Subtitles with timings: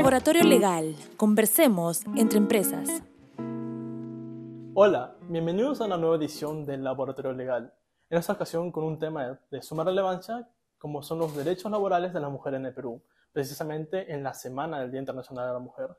[0.00, 0.96] Laboratorio Legal.
[1.18, 3.02] Conversemos entre empresas.
[4.72, 7.74] Hola, bienvenidos a una nueva edición del Laboratorio Legal.
[8.08, 12.20] En esta ocasión con un tema de suma relevancia como son los derechos laborales de
[12.20, 15.90] las mujeres en el Perú, precisamente en la semana del Día Internacional de la Mujer.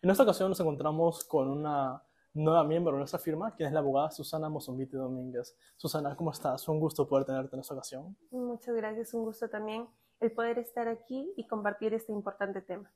[0.00, 2.02] En esta ocasión nos encontramos con una
[2.32, 5.54] nueva miembro de nuestra firma, quien es la abogada Susana Mozombiti Domínguez.
[5.76, 6.66] Susana, ¿cómo estás?
[6.66, 8.16] Un gusto poder tenerte en esta ocasión.
[8.30, 9.86] Muchas gracias, un gusto también
[10.18, 12.90] el poder estar aquí y compartir este importante tema.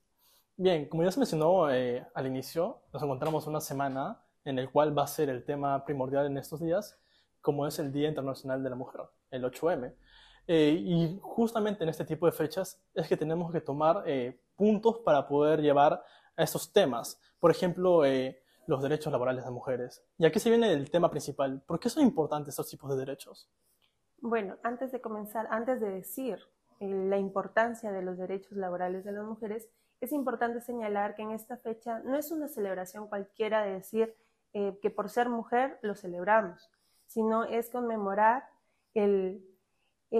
[0.56, 4.96] Bien, como ya se mencionó eh, al inicio, nos encontramos una semana en el cual
[4.96, 6.96] va a ser el tema primordial en estos días,
[7.40, 9.92] como es el Día Internacional de la Mujer, el 8M.
[10.46, 15.00] Eh, y justamente en este tipo de fechas es que tenemos que tomar eh, puntos
[15.00, 16.04] para poder llevar
[16.36, 17.20] a estos temas.
[17.40, 18.02] Por ejemplo,
[18.66, 20.04] los derechos laborales de mujeres.
[20.18, 21.62] Y aquí se viene el tema principal.
[21.66, 23.50] ¿Por qué son importantes estos tipos de derechos?
[24.18, 26.38] Bueno, antes de comenzar, antes de decir
[26.80, 29.68] la importancia de los derechos laborales de las mujeres,
[30.00, 34.14] es importante señalar que en esta fecha no es una celebración cualquiera de decir
[34.52, 36.70] eh, que por ser mujer lo celebramos,
[37.06, 38.44] sino es conmemorar
[38.92, 39.42] el,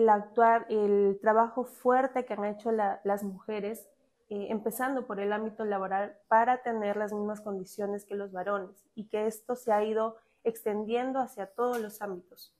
[0.09, 3.89] actuar, el trabajo fuerte que han hecho las mujeres,
[4.31, 9.09] eh, empezando por el ámbito laboral, para tener las mismas condiciones que los varones y
[9.09, 12.55] que esto se ha ido extendiendo hacia todos los ámbitos.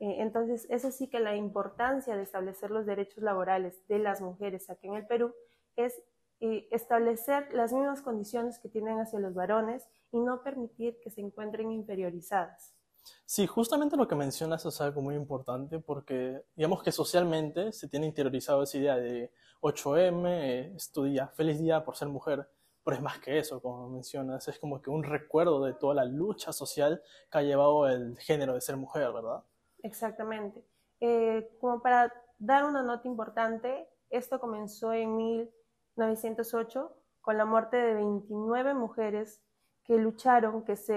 [0.00, 4.68] Eh, entonces, es así que la importancia de establecer los derechos laborales de las mujeres
[4.70, 5.34] aquí en el Perú
[5.76, 6.02] es
[6.40, 11.20] eh, establecer las mismas condiciones que tienen hacia los varones y no permitir que se
[11.20, 12.74] encuentren inferiorizadas.
[13.24, 18.06] Sí, justamente lo que mencionas es algo muy importante porque digamos que socialmente se tiene
[18.06, 22.48] interiorizado esa idea de 8M, eh, es tu día, feliz día por ser mujer,
[22.82, 26.04] pero es más que eso, como mencionas, es como que un recuerdo de toda la
[26.04, 29.42] lucha social que ha llevado el género de ser mujer, ¿verdad?
[29.84, 30.64] Exactamente.
[31.00, 37.94] Eh, como para dar una nota importante, esto comenzó en 1908 con la muerte de
[37.94, 39.42] 29 mujeres
[39.84, 40.94] que lucharon, que se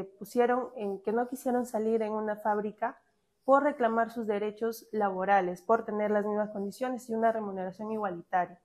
[0.00, 2.98] eh, pusieron, en, que no quisieron salir en una fábrica
[3.44, 8.60] por reclamar sus derechos laborales, por tener las mismas condiciones y una remuneración igualitaria.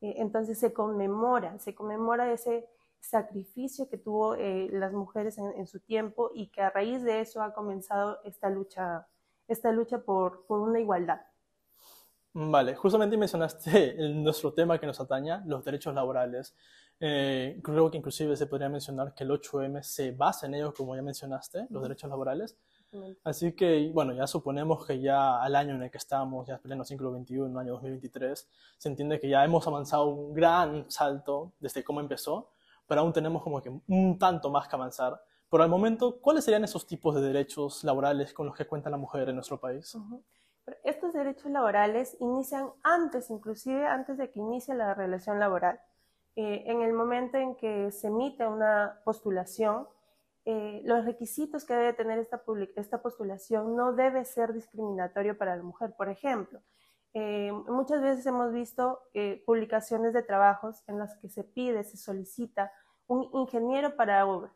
[0.00, 2.68] Eh, entonces se conmemora, se conmemora ese
[3.10, 7.42] sacrificio que tuvo eh, las mujeres en, su tiempo y que a raíz de eso
[7.42, 9.06] ha comenzado esta lucha,
[9.48, 11.20] esta lucha por, por una igualdad.
[12.32, 16.54] Vale, justamente mencionaste nuestro tema que nos ataña, los derechos laborales.
[16.98, 20.96] Eh, creo que inclusive se podría mencionar que el 8M se basa en ellos, como
[20.96, 22.56] ya mencionaste, los derechos laborales.
[23.24, 26.60] Así que, bueno, ya suponemos que ya al año en el que estamos, ya en
[26.60, 28.48] pleno siglo XXI, año 2023,
[28.78, 32.50] se entiende que ya hemos avanzado un gran salto desde cómo empezó,
[32.86, 35.20] pero aún tenemos como que un tanto más que avanzar.
[35.48, 38.96] Por el momento, ¿cuáles serían esos tipos de derechos laborales con los que cuenta la
[38.96, 39.96] mujer en nuestro país?
[40.82, 45.80] Estos derechos laborales inician antes, inclusive antes de que inicie la relación laboral.
[46.36, 49.86] Eh, en el momento en que se emite una postulación,
[50.46, 52.42] eh, los requisitos que debe tener esta,
[52.76, 55.94] esta postulación no debe ser discriminatorio para la mujer.
[55.96, 56.60] Por ejemplo,
[57.14, 61.96] eh, muchas veces hemos visto eh, publicaciones de trabajos en las que se pide, se
[61.96, 62.72] solicita
[63.06, 64.52] un ingeniero para obra.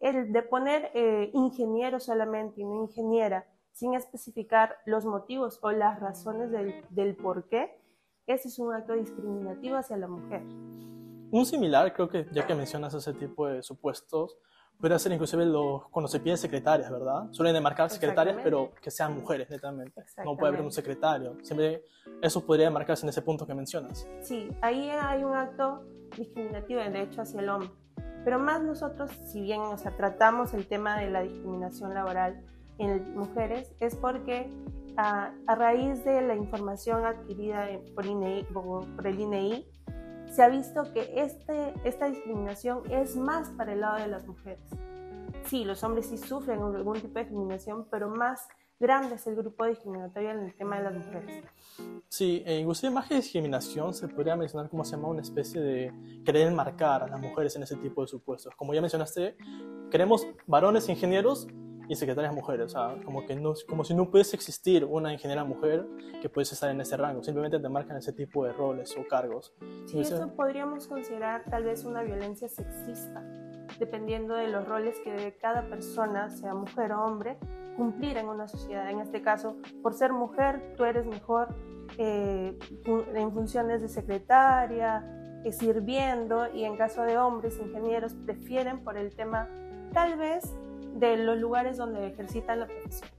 [0.00, 6.00] El de poner eh, ingeniero solamente y no ingeniera, sin especificar los motivos o las
[6.00, 7.78] razones del, del por qué,
[8.26, 10.42] ese es un acto discriminativo hacia la mujer.
[11.30, 14.38] Un similar, creo que ya que mencionas ese tipo de supuestos,
[14.80, 17.30] puede ser inclusive los, cuando se piden secretarias, ¿verdad?
[17.32, 20.04] Suelen demarcar secretarias, pero que sean mujeres, netamente.
[20.24, 21.36] No puede haber un secretario.
[21.42, 21.84] Siempre
[22.22, 24.06] eso podría marcarse en ese punto que mencionas.
[24.22, 25.84] Sí, ahí hay un acto
[26.16, 27.70] discriminativo, de hecho, hacia el hombre.
[28.24, 32.44] Pero más nosotros, si bien o sea, tratamos el tema de la discriminación laboral
[32.78, 34.50] en mujeres, es porque
[34.96, 39.66] a, a raíz de la información adquirida por, INEI, por el INEI,
[40.30, 44.60] se ha visto que este, esta discriminación es más para el lado de las mujeres.
[45.44, 49.64] Sí, los hombres sí sufren algún tipo de discriminación, pero más grande es el grupo
[49.64, 51.44] discriminatorio en el tema de las mujeres.
[52.08, 55.92] Sí, e inclusive más que discriminación se podría mencionar como se llama una especie de
[56.24, 58.54] querer marcar a las mujeres en ese tipo de supuestos.
[58.56, 59.36] Como ya mencionaste,
[59.90, 61.48] queremos varones ingenieros
[61.88, 62.66] y secretarias mujeres.
[62.66, 65.86] O sea, como, que no, como si no pudiese existir una ingeniera mujer
[66.20, 67.22] que pudiese estar en ese rango.
[67.22, 69.54] Simplemente te marcan ese tipo de roles o cargos.
[69.86, 73.22] Sí, eso podríamos considerar tal vez una violencia sexista,
[73.78, 77.38] dependiendo de los roles que debe cada persona, sea mujer o hombre,
[77.76, 78.90] cumplir en una sociedad.
[78.90, 81.54] En este caso, por ser mujer, tú eres mejor
[81.96, 82.58] eh,
[83.14, 85.04] en funciones de secretaria,
[85.44, 89.48] eh, sirviendo, y en caso de hombres, ingenieros, prefieren por el tema
[89.92, 90.44] tal vez
[90.98, 93.10] de los lugares donde ejercitan la profesión.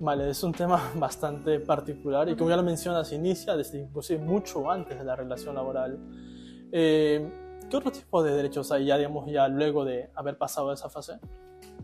[0.00, 4.70] Vale, es un tema bastante particular y como ya lo mencionas, inicia desde inclusive mucho
[4.70, 5.98] antes de la relación laboral.
[6.72, 7.30] Eh,
[7.68, 11.20] ¿qué otro tipo de derechos hay ya, digamos, ya luego de haber pasado esa fase?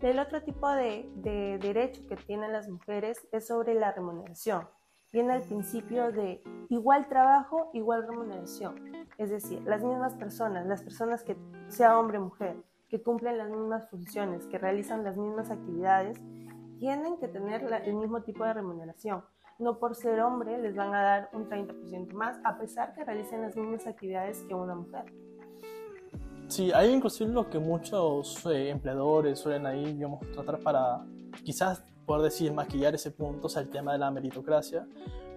[0.00, 4.69] El otro tipo de, de derecho que tienen las mujeres es sobre la remuneración.
[5.12, 9.06] Viene el principio de igual trabajo, igual remuneración.
[9.16, 11.36] Es decir, las mismas personas, las personas que
[11.69, 12.56] sea hombre o mujer,
[12.88, 16.18] que cumplen las mismas funciones, que realizan las mismas actividades,
[16.78, 19.24] tienen que tener el mismo tipo de remuneración.
[19.58, 23.40] No por ser hombre les van a dar un 30% más, a pesar que realicen
[23.42, 25.04] las mismas actividades que una mujer.
[26.48, 31.04] Sí, hay inclusive lo que muchos eh, empleadores suelen ahí, digamos, tratar para
[31.42, 34.86] quizás poder decir maquillar ese punto, o sea, el tema de la meritocracia,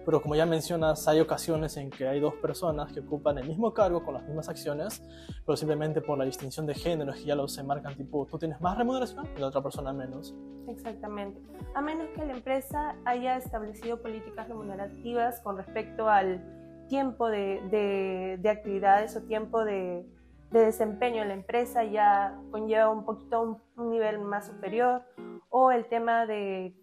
[0.04, 3.72] pero como ya mencionas, hay ocasiones en que hay dos personas que ocupan el mismo
[3.74, 5.02] cargo con las mismas acciones,
[5.44, 8.60] pero simplemente por la distinción de género que ya lo se marcan tipo, tú tienes
[8.60, 10.34] más remuneración y la otra persona menos.
[10.68, 11.40] Exactamente.
[11.74, 16.42] A menos que la empresa haya establecido políticas remunerativas con respecto al
[16.88, 20.04] tiempo de, de, de actividades o tiempo de,
[20.50, 25.02] de, desempeño en la empresa ya conlleva un poquito un, un nivel más superior
[25.50, 26.74] o el tema de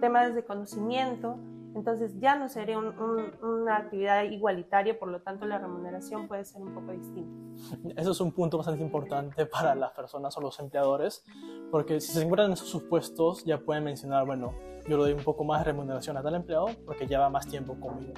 [0.00, 1.38] temas de conocimiento
[1.76, 6.72] entonces ya no sería una actividad igualitaria, por lo tanto la remuneración puede ser un
[6.72, 8.00] poco distinta.
[8.00, 11.22] Eso es un punto bastante importante para las personas o los empleadores,
[11.70, 14.54] porque si se encuentran en esos supuestos ya pueden mencionar, bueno,
[14.88, 17.78] yo le doy un poco más de remuneración a tal empleado porque lleva más tiempo
[17.78, 18.14] conmigo,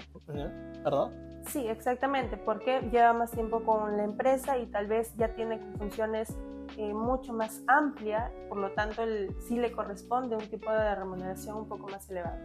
[0.84, 1.10] ¿verdad?
[1.48, 6.36] Sí, exactamente, porque lleva más tiempo con la empresa y tal vez ya tiene funciones
[6.76, 11.56] eh, mucho más amplia, por lo tanto el, sí le corresponde un tipo de remuneración
[11.56, 12.36] un poco más elevado.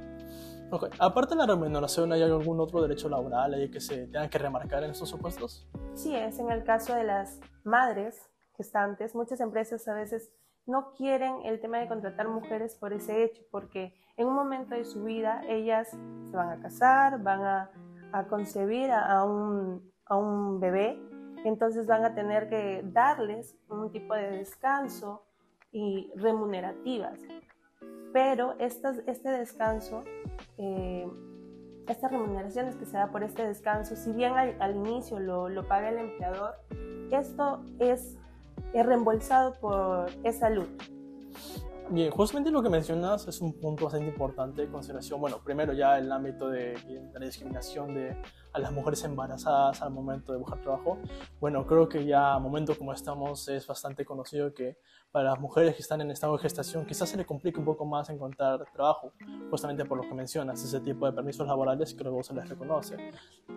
[1.00, 4.84] Aparte de la remuneración, ¿hay algún otro derecho laboral ahí que se tenga que remarcar
[4.84, 5.68] en estos supuestos?
[5.94, 9.16] Sí, es en el caso de las madres gestantes.
[9.16, 10.32] Muchas empresas a veces
[10.66, 14.86] no quieren el tema de contratar mujeres por ese hecho, porque en un momento de
[14.86, 17.70] su vida ellas se van a casar, van a,
[18.30, 21.00] concebir a un bebé,
[21.46, 25.26] entonces van a tener que darles un tipo de descanso
[25.72, 27.20] y remunerativas
[28.14, 30.04] pero este descanso,
[30.58, 31.08] eh,
[31.88, 35.98] estas remuneraciones que se da por este descanso, si bien al, inicio lo, paga el
[35.98, 36.56] empleador,
[37.12, 38.18] esto es,
[38.74, 40.70] reembolsado por esa luz.
[41.90, 45.20] Bien, justamente lo que mencionas es un punto bastante importante de consideración.
[45.20, 46.76] Bueno, primero ya el ámbito de,
[47.14, 48.16] la discriminación de
[48.54, 50.98] a las mujeres embarazadas al momento de buscar trabajo.
[51.40, 54.78] Bueno, creo que ya a momento como estamos es bastante conocido que
[55.12, 57.86] para las mujeres que están en estado de gestación quizás se le complique un poco
[57.86, 59.12] más encontrar trabajo,
[59.50, 62.96] justamente por lo que mencionas, ese tipo de permisos laborales que luego se les reconoce.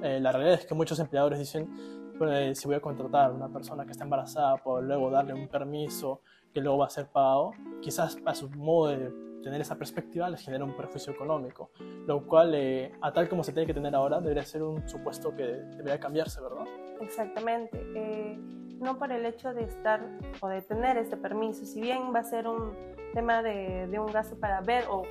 [0.02, 3.48] Eh, la realidad es que muchos empleadores dicen, pues, si voy a contratar a una
[3.48, 6.22] persona que está embarazada, por luego darle un permiso
[6.56, 9.12] que luego va a ser pagado, quizás a su modo de
[9.42, 11.68] tener esa perspectiva les genera un perjuicio económico,
[12.06, 15.36] lo cual, eh, a tal como se tiene que tener ahora, debería ser un supuesto
[15.36, 16.64] que debería cambiarse, ¿verdad?
[17.02, 17.78] Exactamente.
[17.94, 18.38] Eh,
[18.80, 20.00] no por el hecho de estar
[20.40, 22.72] o de tener este permiso, si bien va a ser un
[23.12, 25.02] tema de, un gasto para ver o,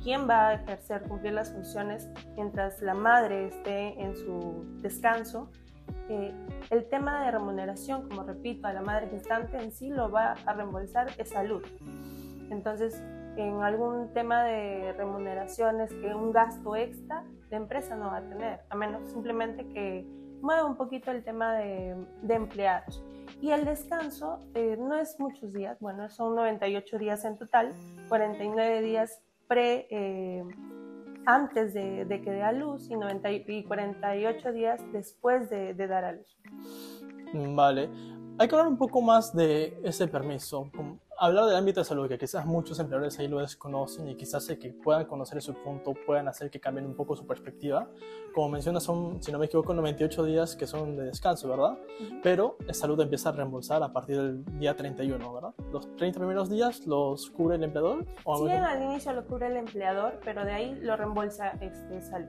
[0.00, 5.50] quién va a ejercer, cumplir las funciones mientras la madre esté en su descanso,
[6.08, 6.32] eh,
[6.70, 10.52] el tema de remuneración, como repito, a la madre gestante en sí lo va a
[10.52, 11.62] reembolsar es salud.
[12.50, 13.02] Entonces,
[13.36, 18.60] en algún tema de remuneraciones que un gasto extra, la empresa no va a tener,
[18.68, 20.06] a menos simplemente que
[20.40, 23.02] mueva un poquito el tema de, de empleados.
[23.40, 27.72] Y el descanso eh, no es muchos días, bueno, son 98 días en total,
[28.08, 30.44] 49 días pre, eh,
[31.26, 36.04] antes de, que dé a luz y, 90, y 48 días después de, de dar
[36.04, 36.38] a luz.
[37.32, 37.88] Vale,
[38.38, 40.70] hay que hablar un poco más de ese permiso
[41.18, 44.58] hablar del ámbito de salud, que quizás muchos empleadores ahí lo desconocen y quizás el
[44.58, 47.88] que puedan conocer ese punto puedan hacer que cambien un poco su perspectiva.
[48.34, 51.78] Como mencionas, son, si no me equivoco, 98 días que son de descanso, ¿verdad?
[52.22, 55.54] Pero la salud empieza a reembolsar a partir del día 31, ¿verdad?
[55.72, 58.04] ¿Los 30 primeros días los cubre el empleador?
[58.24, 62.28] ¿o sí, al inicio lo cubre el empleador, pero de ahí lo reembolsa este, salud.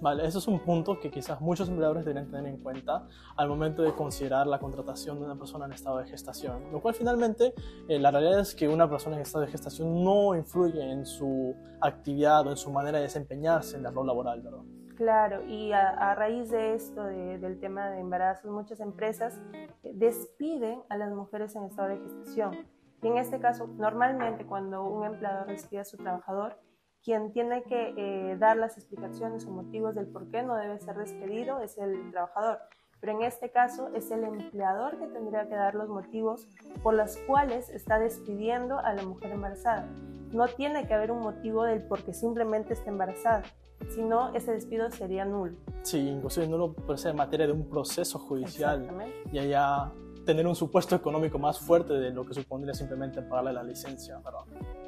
[0.00, 3.06] Vale, eso es un punto que quizás muchos empleadores deberían tener en cuenta
[3.36, 6.94] al momento de considerar la contratación de una persona en estado de gestación, lo cual
[6.94, 7.54] finalmente
[7.88, 11.54] eh, la realidad es que una persona en estado de gestación no influye en su
[11.80, 14.62] actividad o en su manera de desempeñarse en el rol laboral, ¿verdad?
[14.96, 19.38] Claro, y a, a raíz de esto, de, del tema de embarazos, muchas empresas
[19.82, 22.56] eh, despiden a las mujeres en estado de gestación.
[23.02, 26.58] Y en este caso, normalmente cuando un empleador despide a su trabajador,
[27.06, 30.96] quien tiene que eh, dar las explicaciones o motivos del por qué no debe ser
[30.96, 32.58] despedido es el trabajador.
[33.00, 36.48] Pero en este caso es el empleador que tendría que dar los motivos
[36.82, 39.88] por los cuales está despidiendo a la mujer embarazada.
[40.32, 43.44] No tiene que haber un motivo del por qué simplemente está embarazada,
[43.90, 45.56] sino ese despido sería nulo.
[45.82, 48.90] Sí, inclusive nulo puede ser en materia de un proceso judicial
[49.30, 49.92] y allá
[50.26, 54.40] tener un supuesto económico más fuerte de lo que supondría simplemente pagarle la licencia, ¿verdad?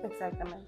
[0.02, 0.66] Exactamente.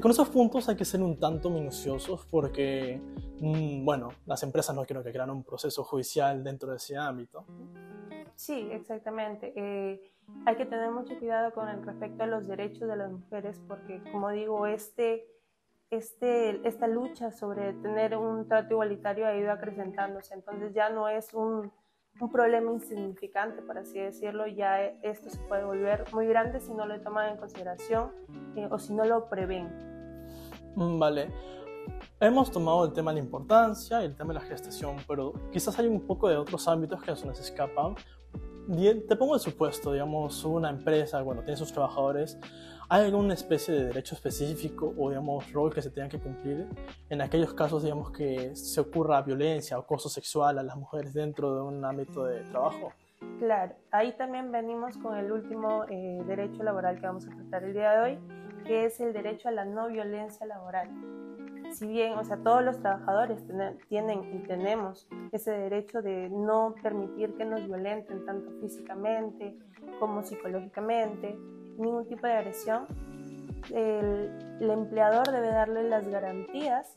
[0.00, 3.00] Con esos puntos hay que ser un tanto minuciosos porque,
[3.40, 7.44] mm, bueno, las empresas no quiero que crean un proceso judicial dentro de ese ámbito.
[8.34, 9.52] Sí, exactamente.
[9.54, 10.00] Eh,
[10.46, 14.02] hay que tener mucho cuidado con el respecto a los derechos de las mujeres porque,
[14.10, 15.26] como digo, este,
[15.90, 20.34] este, esta lucha sobre tener un trato igualitario ha ido acrecentándose.
[20.34, 21.70] Entonces ya no es un,
[22.20, 26.86] un problema insignificante, por así decirlo, ya esto se puede volver muy grande si no
[26.86, 28.10] lo toman en consideración
[28.56, 29.68] eh, o si no lo prevén.
[30.76, 31.32] Mm, vale.
[32.20, 35.78] Hemos tomado el tema de la importancia y el tema de la gestación, pero quizás
[35.78, 37.94] hay un poco de otros ámbitos que se nos escapan.
[39.08, 42.38] Te pongo el supuesto, digamos, una empresa, bueno, tiene sus trabajadores,
[42.92, 46.66] ¿Hay alguna especie de derecho específico o, digamos, rol que se tenga que cumplir
[47.08, 51.54] en aquellos casos, digamos, que se ocurra violencia o acoso sexual a las mujeres dentro
[51.54, 52.92] de un ámbito de trabajo?
[53.38, 57.74] Claro, ahí también venimos con el último eh, derecho laboral que vamos a tratar el
[57.74, 58.18] día de hoy,
[58.66, 60.90] que es el derecho a la no violencia laboral.
[61.72, 63.44] Si bien, o sea, todos los trabajadores
[63.88, 69.56] tienen y tenemos ese derecho de no permitir que nos violenten tanto físicamente
[69.98, 71.38] como psicológicamente,
[71.78, 72.86] ningún tipo de agresión,
[73.72, 76.94] el, empleador debe darle las garantías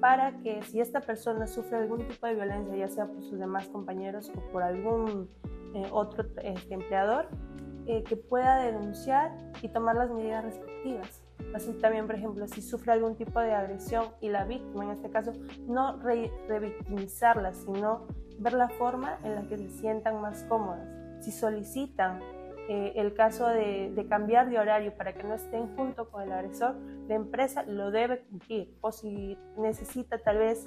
[0.00, 3.68] para que si esta persona sufre algún tipo de violencia, ya sea por sus demás
[3.68, 5.28] compañeros o por algún
[5.74, 7.28] eh, otro este, empleador,
[7.86, 11.21] eh, que pueda denunciar y tomar las medidas respectivas.
[11.54, 15.10] Así también, por ejemplo, si sufre algún tipo de agresión y la víctima, en este
[15.10, 15.32] caso,
[15.66, 18.06] no revictimizarla, sino
[18.38, 20.88] ver la forma en la que se sientan más cómodas.
[21.20, 22.20] Si solicitan
[22.68, 26.76] eh, el caso de, cambiar de horario para que no estén junto con el agresor,
[27.08, 28.74] la empresa lo debe cumplir.
[28.80, 30.64] O si necesita tal vez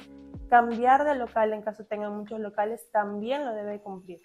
[0.50, 4.22] cambiar de local en caso tengan muchos locales, también lo debe cumplir.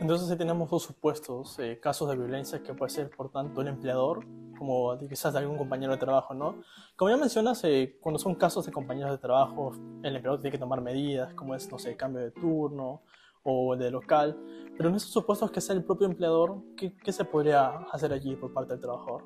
[0.00, 3.68] Entonces, si tenemos dos supuestos eh, casos de violencia que puede ser, por tanto, el
[3.68, 4.24] empleador,
[4.56, 6.62] como quizás de algún compañero de trabajo, ¿no?
[6.96, 9.72] Como ya mencionas, eh, cuando son casos de compañeros de trabajo,
[10.02, 13.02] el empleador tiene que tomar medidas, como es, no sé, cambio de turno,
[13.46, 14.36] o de local,
[14.76, 18.34] pero en esos supuestos que sea el propio empleador, ¿qué, ¿qué, se podría hacer allí
[18.34, 19.22] por parte del trabajador?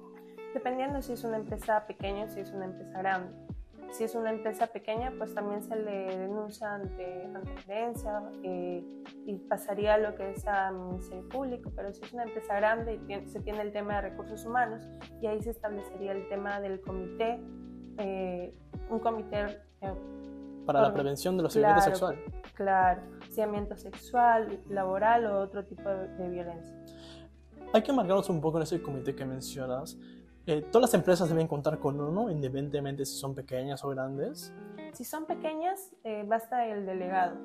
[0.53, 3.33] Dependiendo si es una empresa pequeña o si es una empresa grande.
[3.91, 8.85] Si es una empresa pequeña, pues también se le denuncia ante, ante gerencia eh,
[9.27, 13.29] y pasaría lo que es a Ministerio Público, pero si es una empresa grande y
[13.29, 14.89] se tiene el tema de recursos humanos
[15.21, 17.41] y ahí se establecería el tema del comité,
[17.99, 18.55] eh,
[18.89, 19.61] un comité...
[19.81, 19.95] Eh,
[20.67, 22.17] para la prevención de los claro, sexual.
[22.55, 26.77] Claro, hostigamiento sexual, laboral o otro tipo de, violencia.
[27.73, 29.99] Hay que marcarnos un poco en ese comité que mencionas.
[30.47, 34.53] Eh, ¿Todas las empresas deben contar con uno, independientemente si son pequeñas o grandes?
[34.95, 37.37] Si son pequeñas, eh, basta el delegado.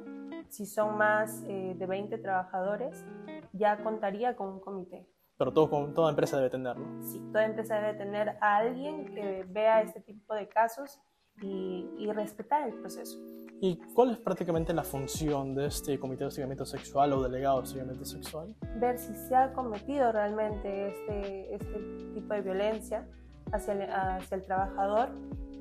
[0.50, 3.04] Si son más eh, de 20 trabajadores,
[3.52, 5.06] ya contaría con un comité.
[5.38, 6.86] Pero todo, toda empresa debe tenerlo.
[7.02, 11.02] Sí, toda empresa debe tener a alguien que vea este tipo de casos
[11.42, 13.18] y, respetar el proceso.
[13.62, 17.64] ¿Y cuál es prácticamente la función de este comité de hostigamiento sexual o delegado de
[17.64, 18.56] hostigamiento sexual?
[18.78, 21.80] Ver si se ha cometido realmente este, este
[22.14, 23.08] tipo de violencia
[23.52, 25.10] hacia el, hacia el trabajador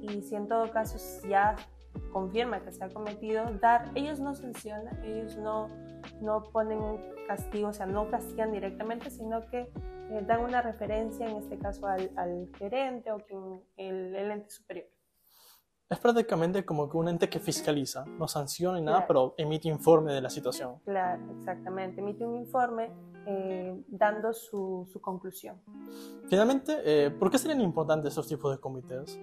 [0.00, 1.56] y si en todo caso ya
[2.12, 5.68] confirma que se ha cometido, dar, ellos no sancionan, ellos no,
[6.20, 9.60] no ponen un castigo, o sea, no castigan directamente, sino que
[10.10, 14.50] eh, dan una referencia, en este caso al, al gerente o quien, el, el ente
[14.50, 14.93] superior
[15.94, 20.12] es prácticamente como que un ente que fiscaliza, no sanciona ni nada, pero emite informe
[20.12, 20.78] de la situación.
[20.84, 22.90] Claro, exactamente, emite un informe
[23.26, 25.60] eh, dando su, su, conclusión.
[26.28, 29.18] Finalmente, eh, ¿por qué serían importantes esos tipos de comités?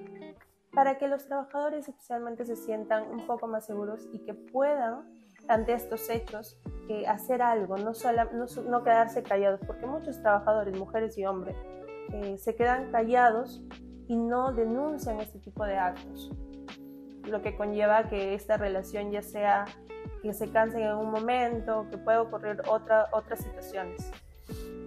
[0.73, 5.03] Para que los trabajadores especialmente se sientan un poco más seguros y que puedan,
[5.47, 6.57] ante estos hechos,
[6.89, 11.55] eh, hacer algo, no, solo, no, no, quedarse callados, porque muchos trabajadores, mujeres y hombres,
[12.37, 13.61] se quedan callados
[14.07, 16.29] y no denuncian este tipo de actos
[17.25, 19.65] lo que conlleva que esta relación ya sea
[20.21, 24.11] que se cansen en un momento, que pueda ocurrir otra, otras situaciones.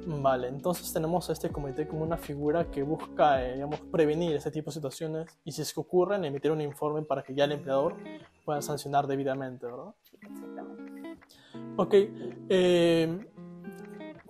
[0.07, 4.51] Vale, entonces tenemos a este comité como una figura que busca, eh, digamos, prevenir este
[4.51, 7.53] tipo de situaciones y si es que ocurren, emitir un informe para que ya el
[7.53, 7.97] empleador
[8.45, 9.95] pueda sancionar debidamente, ¿verdad?
[10.03, 11.19] Sí, exactamente.
[11.77, 11.95] Ok,
[12.51, 13.31] eh,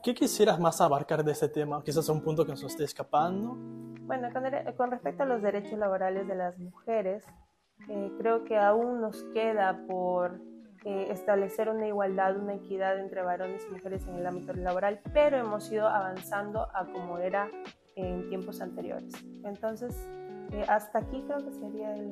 [0.03, 1.83] ¿qué quisieras más abarcar de este tema?
[1.83, 3.57] Quizás un punto que nos esté escapando.
[4.07, 4.45] Bueno, con,
[4.77, 7.25] con respecto a los derechos laborales de las mujeres,
[7.89, 10.41] eh, creo que aún nos queda por
[10.85, 15.39] eh, establecer una igualdad, una equidad entre varones y mujeres en el ámbito laboral, pero
[15.39, 17.51] hemos ido avanzando a como era
[17.97, 19.13] en tiempos anteriores.
[19.45, 20.09] Entonces,
[20.53, 22.11] eh, hasta aquí creo que sería el,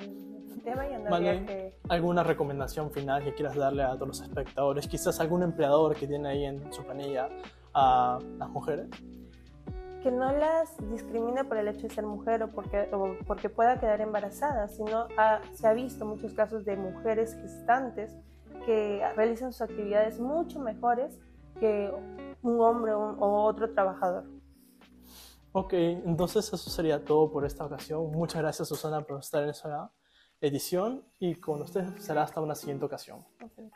[0.65, 1.45] tema y vale.
[1.45, 1.75] que...
[1.89, 4.87] ¿Alguna recomendación final que quieras darle a todos los espectadores?
[4.87, 7.29] Quizás algún empleador que tiene ahí en su planilla
[7.75, 8.89] a las mujeres?
[10.03, 13.79] Que no las discrimine por el hecho de ser mujer o porque, o porque pueda
[13.79, 15.07] quedar embarazada, sino
[15.53, 18.17] se ha visto muchos casos de mujeres gestantes
[18.67, 21.19] que realizan sus actividades mucho mejores
[21.61, 21.93] que
[22.43, 24.25] un hombre o otro trabajador.
[25.53, 28.11] Ok, entonces eso sería todo por esta ocasión.
[28.11, 29.93] Muchas gracias Susana por estar en esta
[30.41, 33.25] edición y con ustedes será hasta una siguiente ocasión.
[33.41, 33.71] Okay.